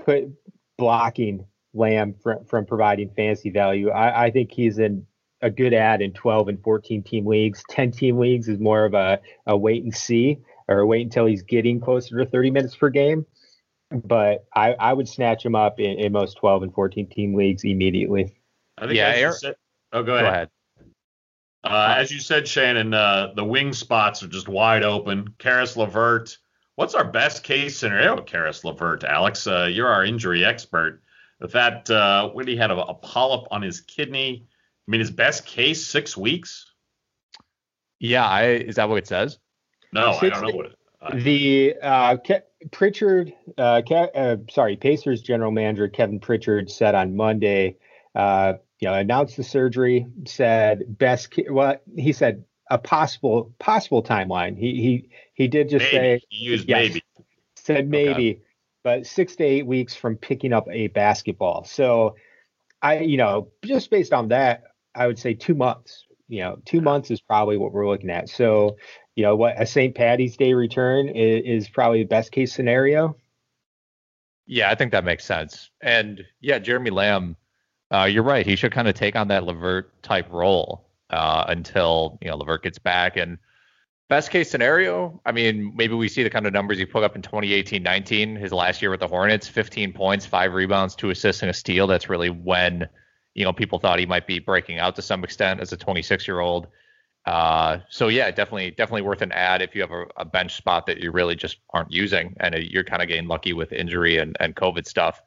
[0.05, 0.25] put
[0.79, 3.91] blocking Lamb from, from providing fantasy value.
[3.91, 5.07] I, I think he's in
[5.41, 7.63] a good ad in 12 and 14 team leagues.
[7.71, 11.43] 10 team leagues is more of a, a wait and see or wait until he's
[11.43, 13.27] getting closer to 30 minutes per game.
[13.91, 17.65] But I, I would snatch him up in, in most 12 and 14 team leagues
[17.65, 18.35] immediately.
[18.79, 19.57] I think Yeah, Aaron- said-
[19.93, 20.25] oh, go ahead.
[20.25, 20.49] Go ahead.
[21.65, 25.35] Uh, as you said, Shannon, uh, the wing spots are just wide open.
[25.39, 26.37] Caris LeVert.
[26.75, 29.05] What's our best case scenario, Caris LeVert?
[29.05, 31.03] Alex, uh, you're our injury expert.
[31.41, 34.47] If that, uh, what he had a, a polyp on his kidney.
[34.87, 36.73] I mean, his best case six weeks.
[38.01, 39.39] Yeah, I is that what it says?
[39.93, 40.67] No, I don't know what.
[40.67, 46.71] It, uh, The uh, Ke- Pritchard, uh, Ke- uh, sorry, Pacers general manager Kevin Pritchard
[46.71, 47.77] said on Monday,
[48.15, 54.03] uh, you know, announced the surgery, said best, ca- well, he said a possible possible
[54.03, 54.57] timeline.
[54.59, 55.97] He he he did just maybe.
[55.97, 57.03] say He used yes, maybe.
[57.57, 58.41] said maybe,
[58.83, 61.65] but six to eight weeks from picking up a basketball.
[61.65, 62.17] So,
[62.81, 66.07] I you know just based on that, I would say two months.
[66.29, 68.29] You know, two months is probably what we're looking at.
[68.31, 68.77] So,
[69.17, 69.95] you know, what a St.
[69.95, 73.17] Patty's Day return is, is probably the best case scenario.
[74.47, 75.71] Yeah, I think that makes sense.
[75.83, 77.37] And yeah, Jeremy Lamb,
[77.93, 78.47] uh, you're right.
[78.47, 82.63] He should kind of take on that LeVert type role uh, until you know LeVert
[82.63, 83.17] gets back.
[83.17, 83.39] And
[84.09, 87.17] best case scenario, I mean, maybe we see the kind of numbers he put up
[87.17, 91.51] in 2018-19, his last year with the Hornets, 15 points, five rebounds, two assists, and
[91.51, 91.87] a steal.
[91.87, 92.89] That's really when
[93.35, 96.27] you know people thought he might be breaking out to some extent as a 26
[96.27, 96.69] year old.
[97.27, 100.87] Uh, so yeah, definitely, definitely worth an ad if you have a, a bench spot
[100.87, 104.17] that you really just aren't using, and uh, you're kind of getting lucky with injury
[104.17, 105.23] and, and COVID stuff.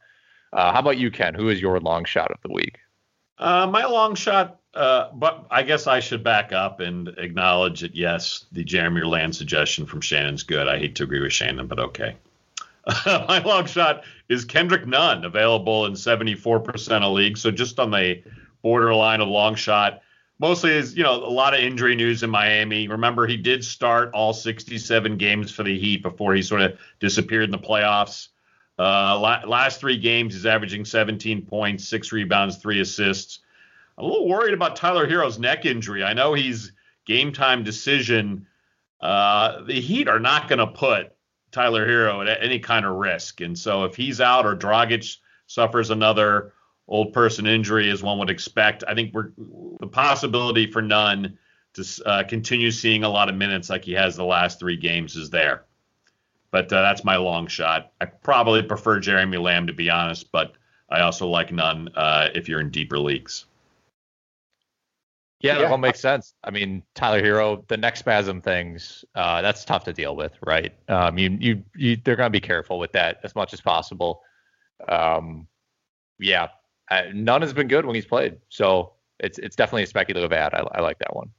[0.53, 1.33] Uh, how about you, Ken?
[1.33, 2.79] Who is your long shot of the week?
[3.37, 7.95] Uh, my long shot, uh, but I guess I should back up and acknowledge that
[7.95, 10.67] yes, the Jeremy Lamb suggestion from Shannon's good.
[10.67, 12.15] I hate to agree with Shannon, but okay.
[13.05, 18.21] my long shot is Kendrick Nunn, available in 74% of leagues, so just on the
[18.61, 20.01] borderline of long shot.
[20.39, 22.87] Mostly is you know a lot of injury news in Miami.
[22.87, 27.45] Remember he did start all 67 games for the Heat before he sort of disappeared
[27.45, 28.29] in the playoffs.
[28.77, 33.39] Uh, la- last three games, he's averaging 17 points, six rebounds, three assists.
[33.97, 36.03] I'm a little worried about Tyler Herro's neck injury.
[36.03, 36.73] I know he's
[37.05, 38.47] game time decision.
[38.99, 41.15] Uh, the Heat are not going to put
[41.51, 43.39] Tyler Herro at any kind of risk.
[43.39, 46.53] And so if he's out or Dragic suffers another
[46.87, 49.31] old person injury, as one would expect, I think we're
[49.79, 51.37] the possibility for Nunn
[51.75, 55.15] to uh, continue seeing a lot of minutes like he has the last three games
[55.15, 55.64] is there.
[56.55, 57.91] But uh, that's my long shot.
[57.99, 60.53] I probably prefer Jeremy Lamb to be honest, but
[60.89, 63.43] I also like Nunn uh, if you're in deeper leagues.
[65.41, 65.63] Yeah, Yeah.
[65.63, 66.33] that all makes sense.
[66.45, 70.73] I mean, Tyler Herro, the neck spasm things, uh, that's tough to deal with, right?
[70.87, 74.21] Um, you, you, you, they're going to be careful with that as much as possible.
[74.87, 75.47] Um,
[76.19, 76.47] yeah,
[76.89, 80.53] uh, Nunn has been good when he's played, so it's it's definitely a speculative ad.
[80.53, 81.31] I, I like that one.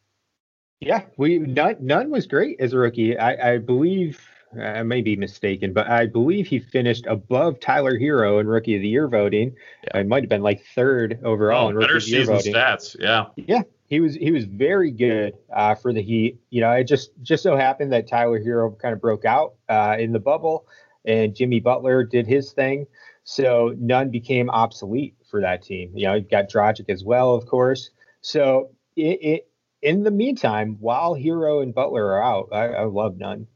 [0.81, 3.17] Yeah, we Nunn, Nunn was great as a rookie.
[3.17, 4.21] I, I believe
[4.61, 8.83] I may be mistaken, but I believe he finished above Tyler Herro in Rookie of
[8.83, 9.55] the Year voting.
[9.85, 10.01] Yeah.
[10.01, 12.35] It might have been like third overall Oh, in Rookie better of the Year season
[12.37, 12.55] voting.
[12.55, 12.97] stats.
[12.99, 13.27] Yeah.
[13.37, 16.39] Yeah, he was he was very good uh, for the Heat.
[16.51, 19.97] You know, it just just so happened that Tyler Herro kind of broke out uh,
[19.99, 20.67] in the bubble,
[21.05, 22.87] and Jimmy Butler did his thing.
[23.25, 25.91] So Nunn became obsolete for that team.
[25.95, 27.91] You know, you got Dragic as well, of course.
[28.21, 29.49] So it, it
[29.83, 33.47] in the meantime, while Herro and Butler are out, I, I love Nunn.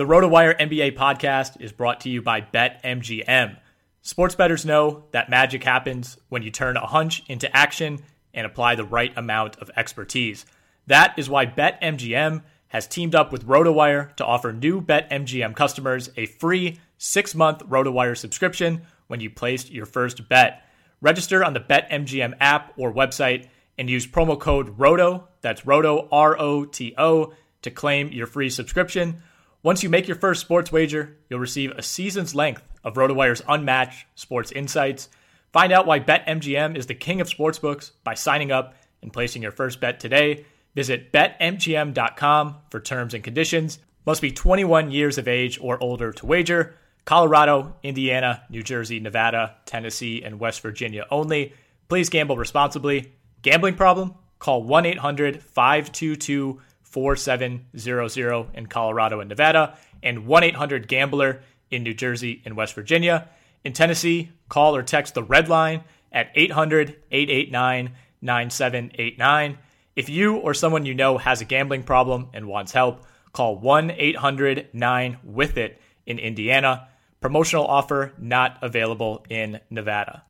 [0.00, 3.58] The RotoWire NBA podcast is brought to you by BetMGM.
[4.00, 7.98] Sports bettors know that magic happens when you turn a hunch into action
[8.32, 10.46] and apply the right amount of expertise.
[10.86, 16.24] That is why BetMGM has teamed up with RotoWire to offer new BetMGM customers a
[16.24, 20.62] free six month RotoWire subscription when you place your first bet.
[21.02, 26.40] Register on the BetMGM app or website and use promo code ROTO, that's ROTO, R
[26.40, 29.20] O T O, to claim your free subscription.
[29.62, 34.06] Once you make your first sports wager, you'll receive a season's length of RotoWire's unmatched
[34.14, 35.10] sports insights.
[35.52, 39.50] Find out why BetMGM is the king of sportsbooks by signing up and placing your
[39.50, 40.46] first bet today.
[40.74, 43.80] Visit betmgm.com for terms and conditions.
[44.06, 46.76] Must be 21 years of age or older to wager.
[47.04, 51.52] Colorado, Indiana, New Jersey, Nevada, Tennessee, and West Virginia only.
[51.88, 53.12] Please gamble responsibly.
[53.42, 54.14] Gambling problem?
[54.38, 61.94] Call 1 800 522 4700 in Colorado and Nevada, and 1 800 Gambler in New
[61.94, 63.28] Jersey and West Virginia.
[63.64, 69.58] In Tennessee, call or text the red line at 800 889 9789.
[69.96, 73.90] If you or someone you know has a gambling problem and wants help, call 1
[73.90, 76.88] 800 9 with it in Indiana.
[77.20, 80.24] Promotional offer not available in Nevada.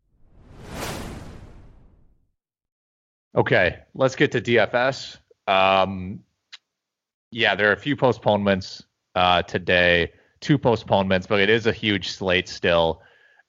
[3.34, 5.18] Okay, let's get to DFS.
[5.46, 6.24] Um,
[7.30, 8.82] yeah, there are a few postponements
[9.14, 13.02] uh, today, two postponements, but it is a huge slate still.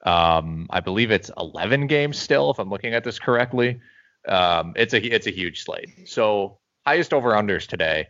[0.03, 3.79] Um, I believe it's 11 games still, if I'm looking at this correctly.
[4.27, 6.07] Um, it's a it's a huge slate.
[6.07, 8.07] So highest over unders today.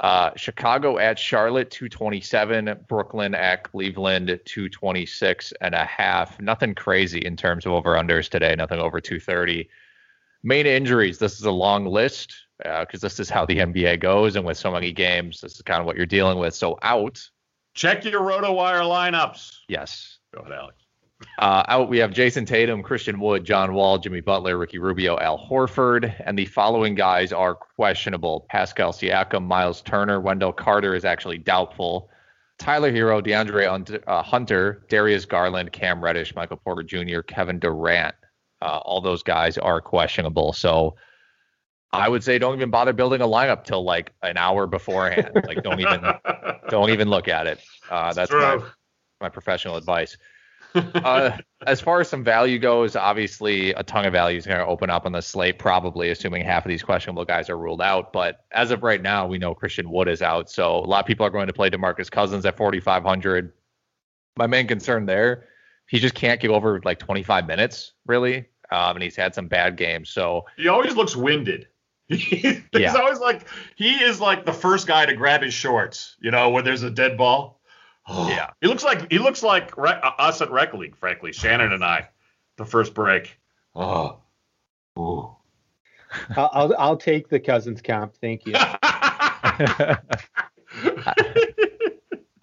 [0.00, 6.40] Uh, Chicago at Charlotte 227, Brooklyn at Cleveland 226 and a half.
[6.40, 8.54] Nothing crazy in terms of over unders today.
[8.56, 9.68] Nothing over 230.
[10.42, 11.18] Main injuries.
[11.18, 14.56] This is a long list because uh, this is how the NBA goes, and with
[14.56, 16.54] so many games, this is kind of what you're dealing with.
[16.54, 17.22] So out.
[17.74, 19.52] Check your RotoWire lineups.
[19.68, 20.18] Yes.
[20.34, 20.76] Go ahead, Alex.
[21.38, 25.38] Uh, out we have Jayson Tatum, Christian Wood, John Wall, Jimmy Butler, Ricky Rubio, Al
[25.38, 31.38] Horford, and the following guys are questionable: Pascal Siakam, Miles Turner, Wendell Carter is actually
[31.38, 32.10] doubtful.
[32.58, 38.14] Tyler Herro, De'Andre uh, Hunter, Darius Garland, Cam Reddish, Michael Porter Jr., Kevin Durant.
[38.62, 40.52] Uh, all those guys are questionable.
[40.52, 40.96] So
[41.92, 45.30] I would say don't even bother building a lineup till like an hour beforehand.
[45.46, 46.02] like don't even
[46.68, 47.60] don't even look at it.
[47.90, 48.58] Uh, that's my,
[49.20, 50.16] my professional advice
[50.74, 54.66] uh, as far as some value goes, obviously a ton of value is going to
[54.66, 58.12] open up on the slate, probably assuming half of these questionable guys are ruled out.
[58.12, 61.06] But as of right now, we know Christian Wood is out, so a lot of
[61.06, 63.52] people are going to play DeMarcus Cousins at 4,500.
[64.36, 65.44] My main concern there,
[65.90, 69.76] he just can't get over like 25 minutes, really, um, and he's had some bad
[69.76, 70.08] games.
[70.08, 71.66] So he always looks winded.
[72.08, 72.94] he's yeah.
[72.94, 76.64] always like he is like the first guy to grab his shorts, you know, when
[76.64, 77.60] there's a dead ball.
[78.08, 81.32] yeah, he looks like he looks like re- uh, us at Rec League, frankly.
[81.32, 82.08] Shannon and I,
[82.56, 83.36] the first break.
[83.72, 84.18] Oh,
[84.98, 85.36] Ooh.
[86.36, 88.16] I'll, I'll, I'll take the Cousins comp.
[88.16, 88.54] Thank you.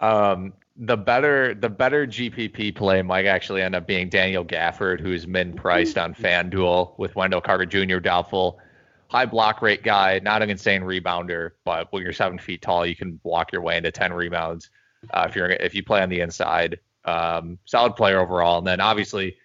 [0.00, 5.26] um, the better the better GPP play might actually end up being Daniel Gafford, who's
[5.26, 7.98] min priced on FanDuel with Wendell Carter Jr.
[7.98, 8.60] doubtful.
[9.08, 12.94] High block rate guy, not an insane rebounder, but when you're seven feet tall, you
[12.94, 14.70] can block your way into ten rebounds
[15.12, 16.78] uh, if you're if you play on the inside.
[17.04, 19.36] Um, solid player overall, and then obviously,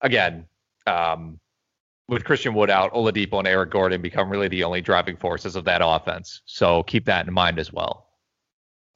[0.00, 0.46] again,
[0.86, 1.38] um,
[2.08, 5.64] with Christian Wood out, Oladipo and Eric Gordon become really the only driving forces of
[5.64, 6.42] that offense.
[6.44, 8.08] So keep that in mind as well.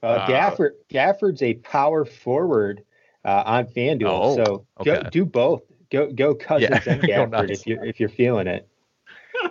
[0.03, 2.85] Uh, Gafford Gafford's a power forward
[3.25, 5.03] uh, on FanDuel, oh, so okay.
[5.03, 5.63] go, do both.
[5.91, 6.93] Go go Cousins yeah.
[6.93, 8.69] and Gafford if you're if you're feeling it.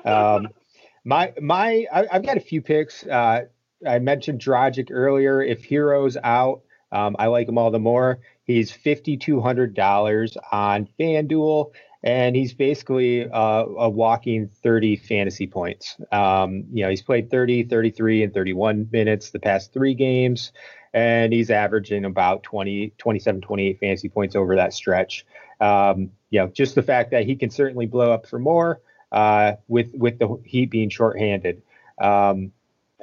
[0.06, 0.50] Um,
[1.04, 3.06] my my I, have got a few picks.
[3.06, 3.46] Uh,
[3.86, 5.42] I mentioned Dragic earlier.
[5.42, 8.20] If Herro's out, um, I like him all the more.
[8.44, 11.72] He's $5,200 on FanDuel,
[12.04, 15.98] and he's basically uh, a walking 30 fantasy points.
[16.12, 20.52] Um, you know, he's played 30, 33, and 31 minutes the past three games,
[20.94, 25.26] and he's averaging about 20, 27, 28 fantasy points over that stretch.
[25.60, 29.54] Um, you know, just the fact that he can certainly blow up for more uh,
[29.68, 31.62] with with the Heat being shorthanded.
[32.00, 32.52] Um,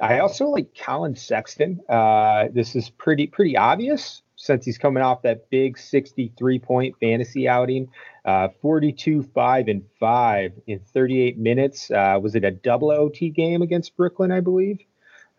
[0.01, 1.81] I also like Collin Sexton.
[1.89, 7.47] Uh, this is pretty pretty obvious since he's coming off that big 63 point fantasy
[7.47, 7.89] outing.
[8.23, 11.91] Uh, 42, 5, and 5 in 38 minutes.
[11.91, 14.79] Uh, was it a double OT game against Brooklyn, I believe?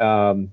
[0.01, 0.53] Um,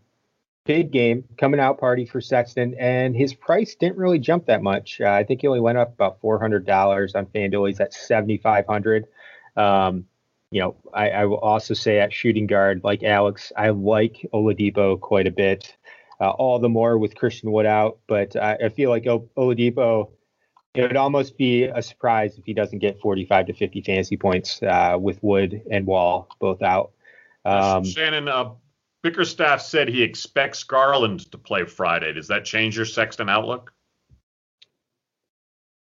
[0.66, 5.02] big game, coming out party for Sexton, and his price didn't really jump that much.
[5.02, 7.68] Uh, I think he only went up about $400 on FanDuel.
[7.68, 9.06] He's at 7,500.
[9.56, 10.06] Um,
[10.52, 15.00] you know, I, I, will also say at shooting guard, like Alex, I like Oladipo
[15.00, 15.76] quite a bit.
[16.24, 20.12] Uh, all the more with Christian Wood out, but I, I feel like Oladipo
[20.74, 24.64] it would almost be a surprise if he doesn't get 45 to 50 fantasy points
[24.64, 26.92] uh, with Wood and Wall both out.
[27.44, 28.52] Um, Shannon, uh,
[29.02, 32.14] Bickerstaff said he expects Garland to play Friday.
[32.14, 33.74] Does that change your Sexton outlook?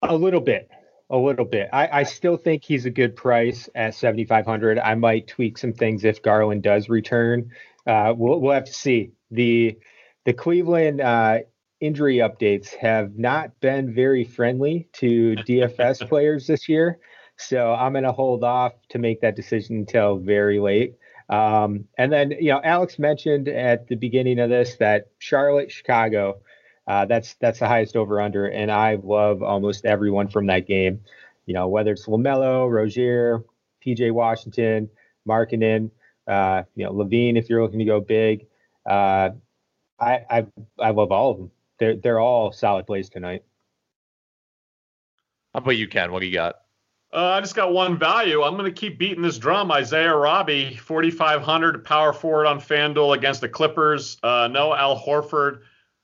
[0.02, 0.68] A little bit,
[1.10, 1.70] a little bit.
[1.72, 4.80] I, I still think he's a good price at 7,500.
[4.80, 7.52] I might tweak some things if Garland does return.
[7.86, 9.12] Uh, we'll we'll have to see.
[9.30, 9.78] the
[10.24, 11.40] The Cleveland uh,
[11.80, 16.98] injury updates have not been very friendly to DFS players this year,
[17.36, 20.94] so I'm going to hold off to make that decision until very late.
[21.28, 26.40] Um, and then, you know, Alex mentioned at the beginning of this that Charlotte, Chicago,
[26.86, 31.00] uh, that's that's the highest over under, and I love almost everyone from that game.
[31.46, 33.42] You know, whether it's LaMelo, Rozier,
[33.84, 34.90] PJ Washington,
[35.26, 35.90] Markkanen,
[36.26, 38.46] uh, you know, LaVine, if you're looking to go big.
[38.84, 39.30] Uh,
[39.98, 40.46] I, I
[40.78, 41.50] I love all of them.
[41.78, 43.44] They're they're all solid plays tonight.
[45.52, 46.12] How about you, Ken?
[46.12, 46.56] What do you got?
[47.12, 48.42] Uh, I just got one value.
[48.42, 49.70] I'm going to keep beating this drum.
[49.70, 54.18] Isaiah Roby, 4,500 power forward on FanDuel against the Clippers.
[54.20, 55.60] Uh, no Al Horford.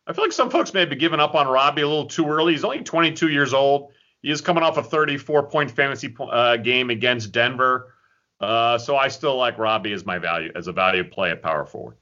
[0.06, 2.52] I feel like some folks may be giving up on Roby a little too early.
[2.52, 3.90] He's only 22 years old.
[4.22, 7.94] He is coming off a 34 point fantasy uh, game against Denver.
[8.38, 11.66] Uh, so I still like Roby as my value as a value play at power
[11.66, 11.96] forward.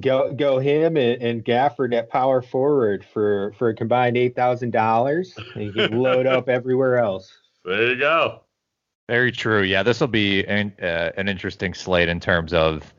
[0.00, 4.70] Go go him and, and Gafford at power forward for for a combined eight thousand
[4.70, 5.34] dollars.
[5.56, 7.32] You can load up everywhere else.
[7.64, 8.42] There you go.
[9.08, 9.62] Very true.
[9.62, 12.92] Yeah, this will be an, uh, an interesting slate in terms of,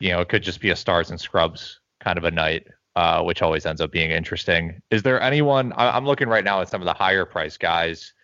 [0.00, 3.22] you know, it could just be a stars and scrubs kind of a night, uh,
[3.22, 4.80] which always ends up being interesting.
[4.90, 5.74] Is there anyone?
[5.74, 8.14] I, am looking right now at some of the higher price guys.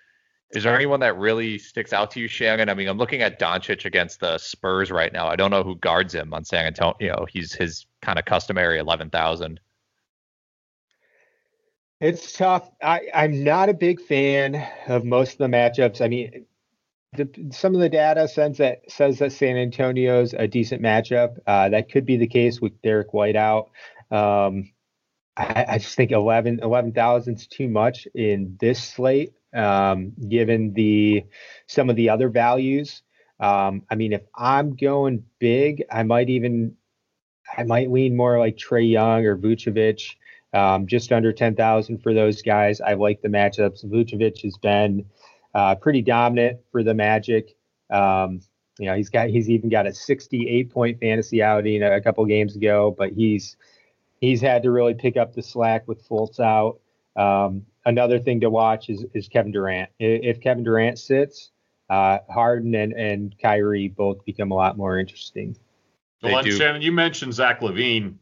[0.52, 2.68] Is there anyone that really sticks out to you, Shannon?
[2.68, 5.26] I mean, I'm looking at Doncic against the Spurs right now.
[5.26, 6.96] I don't know who guards him on San Antonio.
[7.00, 9.58] You know, he's his kind of customary 11,000.
[12.00, 12.68] It's tough.
[12.82, 16.00] I, I'm not a big fan of most of the matchups.
[16.00, 16.46] I mean,
[17.14, 21.38] the, some of the data says that says that San Antonio's a decent matchup.
[21.46, 23.70] Uh, that could be the case with Derrick White out.
[24.10, 24.72] Um,
[25.36, 31.24] I, I, just think 11 11,000 is too much in this slate, um, given the
[31.66, 33.02] some of the other values.
[33.40, 36.76] Um, I mean, if I'm going big, I might even
[37.56, 40.16] I might lean more like Trae Young or Vucevic
[40.52, 42.80] um, just under 10,000 for those guys.
[42.80, 43.84] I like the matchups.
[43.84, 45.04] Vucevic has been
[45.54, 47.56] uh, pretty dominant for the Magic.
[47.90, 48.40] Um,
[48.78, 52.24] you know, he's got he's even got a 68 point fantasy outing a, a couple
[52.24, 53.56] games ago, but he's
[54.20, 56.80] he's had to really pick up the slack with Fultz out.
[57.16, 59.90] Um, another thing to watch is is Kevin Durant.
[59.98, 61.50] If Kevin Durant sits,
[61.90, 65.56] uh, Harden and and Kyrie both become a lot more interesting.
[66.22, 68.14] Well, Shannon, you mentioned Zach LaVine,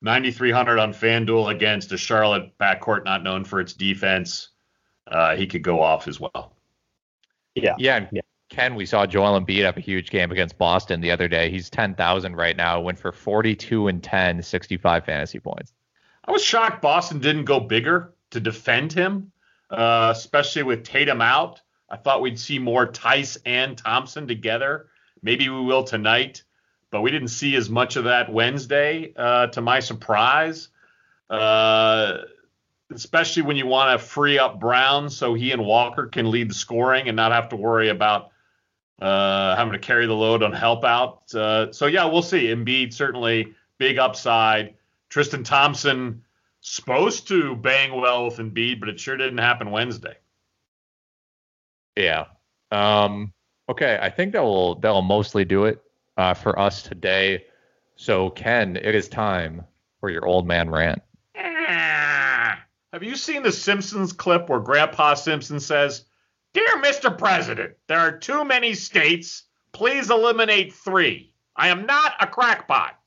[0.00, 4.48] 9,300 on FanDuel against a Charlotte backcourt not known for its defense.
[5.06, 6.56] Uh, he could go off as well.
[7.54, 7.74] Yeah.
[7.78, 8.06] Yeah.
[8.10, 8.22] yeah.
[8.48, 11.50] Ken, we saw Joel Embiid have a huge game against Boston the other day.
[11.50, 15.72] He's 10,000 right now, went for 42 and 10, 65 fantasy points.
[16.24, 19.32] I was shocked Boston didn't go bigger to defend him,
[19.70, 21.60] uh, especially with Tatum out.
[21.88, 24.88] I thought we'd see more Theis and Thompson together.
[25.22, 26.42] Maybe we will tonight
[26.90, 30.68] but we didn't see as much of that Wednesday, uh, to my surprise.
[31.28, 32.18] Uh,
[32.94, 36.54] especially when you want to free up Brown so he and Walker can lead the
[36.54, 38.30] scoring and not have to worry about
[39.02, 41.34] uh, having to carry the load on help out.
[41.34, 42.46] Uh, so yeah, we'll see.
[42.46, 44.74] Embiid certainly big upside.
[45.08, 46.22] Tristan Thompson
[46.66, 50.16] supposed to bang well with Embiid, but it sure didn't happen Wednesday.
[51.96, 52.26] Yeah.
[52.72, 53.32] Um,
[53.68, 55.80] okay, I think that will that will mostly do it
[56.16, 57.44] uh, for us today.
[57.94, 59.64] So, Ken, it is time
[60.00, 61.02] for your old man rant.
[61.34, 66.04] Have you seen the Simpsons clip where Grandpa Simpson says,
[66.52, 67.16] Dear Mr.
[67.16, 69.44] President, there are too many states.
[69.72, 71.32] Please eliminate three.
[71.54, 72.98] I am not a crackpot.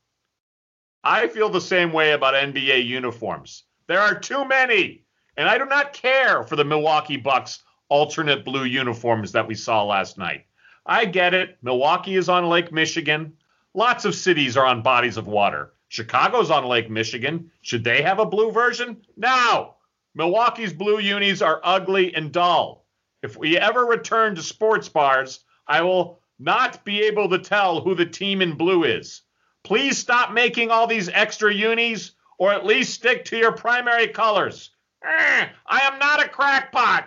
[1.04, 3.64] I feel the same way about NBA uniforms.
[3.88, 5.06] There are too many,
[5.38, 9.84] and I do not care for the Milwaukee Bucks alternate blue uniforms that we saw
[9.84, 10.46] last night.
[10.86, 11.58] I get it.
[11.62, 13.34] Milwaukee is on Lake Michigan.
[13.74, 15.74] Lots of cities are on bodies of water.
[15.88, 17.52] Chicago's on Lake Michigan.
[17.62, 18.98] Should they have a blue version?
[19.16, 19.76] No.
[20.16, 22.86] Milwaukee's blue unis are ugly and dull.
[23.24, 27.96] If we ever return to sports bars, I will not be able to tell who
[27.96, 29.22] the team in blue is.
[29.70, 34.72] Please stop making all these extra unis, or at least stick to your primary colors.
[35.06, 37.06] Eh, I am not a crackpot.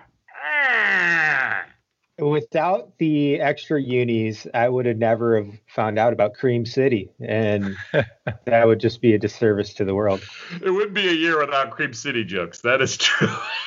[0.60, 1.62] Eh.
[2.20, 7.74] Without the extra unis, I would have never have found out about Cream City, and
[8.44, 10.22] that would just be a disservice to the world.
[10.62, 12.60] It would be a year without Cream City jokes.
[12.60, 13.26] That is true.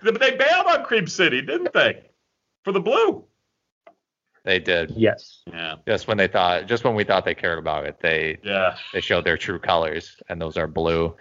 [0.00, 2.04] They bailed on Cream City, didn't they?
[2.62, 3.24] For the blue.
[4.44, 4.92] They did.
[4.96, 5.40] Yes.
[5.46, 5.76] Yeah.
[5.86, 8.76] Just when they thought, just when we thought they cared about it, they Yeah.
[8.92, 11.14] they showed their true colors, and those are blue.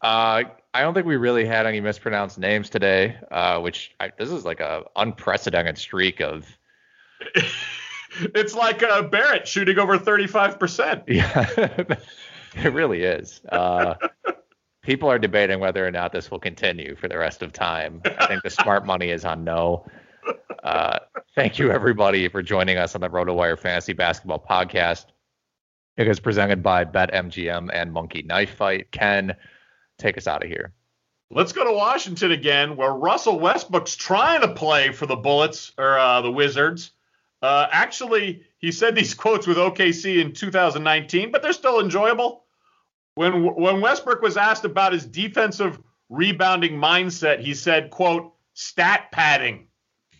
[0.00, 0.44] Uh,
[0.74, 4.44] I don't think we really had any mispronounced names today, uh, which I, this is
[4.44, 6.46] like a unprecedented streak of.
[8.34, 11.04] It's like uh, Barrett shooting over 35%.
[11.08, 11.96] Yeah,
[12.62, 13.40] it really is.
[13.50, 13.94] Uh,
[14.82, 18.02] people are debating whether or not this will continue for the rest of time.
[18.04, 19.86] I think the smart money is on no.
[20.62, 20.98] Uh,
[21.34, 25.06] thank you everybody for joining us on the RotoWire Fantasy Basketball Podcast.
[25.96, 28.90] It is presented by BetMGM and Monkey Knife Fight.
[28.92, 29.34] Ken,
[29.98, 30.72] take us out of here.
[31.30, 35.98] Let's go to Washington again, where Russell Westbrook's trying to play for the Bullets or
[35.98, 36.92] uh, the Wizards.
[37.40, 42.44] Uh, actually, he said these quotes with OKC in 2019, but they're still enjoyable.
[43.14, 49.66] When when Westbrook was asked about his defensive rebounding mindset, he said, "quote stat padding."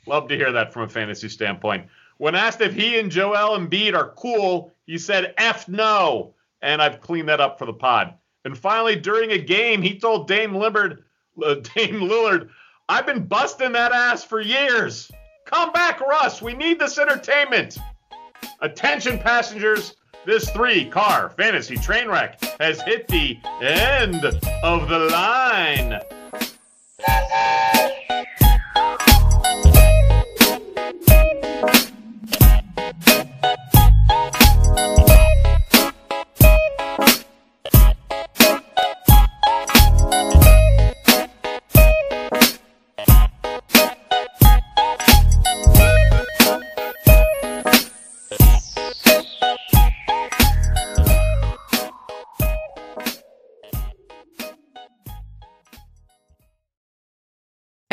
[0.07, 1.87] Love to hear that from a fantasy standpoint.
[2.19, 7.01] When asked if he and Joel Embiid are cool, he said, "F no," and I've
[7.01, 8.15] cleaned that up for the pod.
[8.45, 11.03] And finally, during a game, he told Dame Lillard,
[11.39, 12.51] Dame Lillard,
[12.89, 15.11] "I've been busting that ass for years.
[15.47, 16.43] Come back, Russ.
[16.43, 17.79] We need this entertainment."
[18.61, 19.97] Attention, passengers.
[20.25, 24.25] This three car fantasy train wreck has hit the end
[24.63, 26.01] of the line.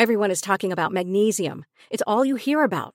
[0.00, 1.66] Everyone is talking about magnesium.
[1.90, 2.94] It's all you hear about.